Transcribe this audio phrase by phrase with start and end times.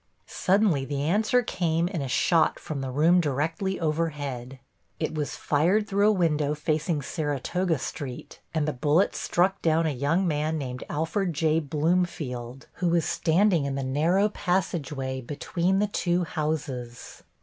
[0.25, 4.57] Suddenly the answer came in a shot from the room directly overhead.
[4.99, 9.91] It was fired through a window facing Saratoga Street, and the bullet struck down a
[9.93, 11.59] young man named Alfred J.
[11.59, 17.21] Bloomfield, who was standing in the narrow passage way between the two houses.